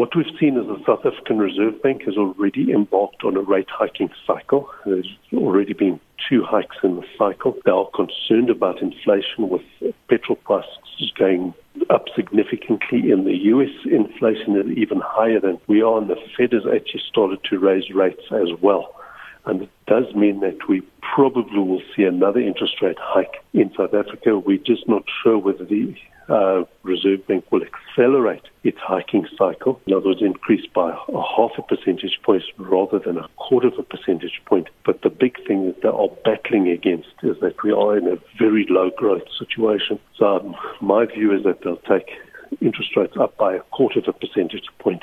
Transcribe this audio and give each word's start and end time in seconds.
What 0.00 0.16
we've 0.16 0.34
seen 0.40 0.56
is 0.56 0.66
the 0.66 0.82
South 0.86 1.04
African 1.04 1.36
Reserve 1.36 1.82
Bank 1.82 2.04
has 2.06 2.16
already 2.16 2.72
embarked 2.72 3.22
on 3.22 3.36
a 3.36 3.42
rate 3.42 3.68
hiking 3.68 4.08
cycle. 4.26 4.66
There's 4.86 5.14
already 5.34 5.74
been 5.74 6.00
two 6.26 6.42
hikes 6.42 6.76
in 6.82 6.96
the 6.96 7.04
cycle. 7.18 7.54
They 7.66 7.70
are 7.70 7.86
concerned 7.94 8.48
about 8.48 8.80
inflation 8.80 9.50
with 9.50 9.60
petrol 10.08 10.36
prices 10.36 11.12
going 11.18 11.52
up 11.90 12.06
significantly 12.16 13.12
in 13.12 13.24
the 13.24 13.36
US. 13.52 13.68
Inflation 13.84 14.56
is 14.56 14.74
even 14.74 15.02
higher 15.04 15.38
than 15.38 15.60
we 15.66 15.82
are, 15.82 15.98
and 15.98 16.08
the 16.08 16.16
Fed 16.34 16.54
has 16.54 16.62
actually 16.64 17.02
started 17.06 17.44
to 17.50 17.58
raise 17.58 17.90
rates 17.90 18.24
as 18.32 18.48
well. 18.62 18.94
And 19.46 19.62
it 19.62 19.70
does 19.86 20.14
mean 20.14 20.40
that 20.40 20.68
we 20.68 20.82
probably 21.14 21.58
will 21.58 21.82
see 21.96 22.04
another 22.04 22.40
interest 22.40 22.80
rate 22.82 22.98
hike 23.00 23.42
in 23.52 23.72
South 23.76 23.94
Africa. 23.94 24.38
We're 24.38 24.58
just 24.58 24.88
not 24.88 25.04
sure 25.22 25.38
whether 25.38 25.64
the 25.64 25.94
uh, 26.28 26.64
Reserve 26.84 27.26
Bank 27.26 27.44
will 27.50 27.62
accelerate 27.62 28.44
its 28.62 28.78
hiking 28.78 29.26
cycle. 29.36 29.80
In 29.86 29.94
other 29.94 30.06
words, 30.06 30.22
increase 30.22 30.64
by 30.72 30.90
a 30.90 31.22
half 31.36 31.50
a 31.58 31.62
percentage 31.62 32.20
point 32.22 32.44
rather 32.56 32.98
than 32.98 33.18
a 33.18 33.28
quarter 33.36 33.68
of 33.68 33.78
a 33.78 33.82
percentage 33.82 34.40
point. 34.44 34.68
But 34.86 35.02
the 35.02 35.10
big 35.10 35.44
thing 35.46 35.66
that 35.66 35.82
they 35.82 35.88
are 35.88 36.08
battling 36.24 36.68
against 36.68 37.08
is 37.22 37.36
that 37.40 37.62
we 37.64 37.72
are 37.72 37.98
in 37.98 38.06
a 38.06 38.18
very 38.38 38.66
low 38.68 38.90
growth 38.90 39.24
situation. 39.38 39.98
So 40.16 40.36
um, 40.36 40.56
my 40.80 41.06
view 41.06 41.34
is 41.36 41.42
that 41.44 41.62
they'll 41.62 41.76
take 41.78 42.10
interest 42.60 42.96
rates 42.96 43.16
up 43.18 43.36
by 43.36 43.54
a 43.54 43.60
quarter 43.60 43.98
of 44.00 44.08
a 44.08 44.12
percentage 44.12 44.66
point. 44.78 45.02